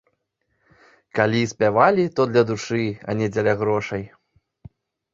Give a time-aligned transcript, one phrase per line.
[1.19, 4.03] Калі і спявалі, то для душы, а не дзеля грошай.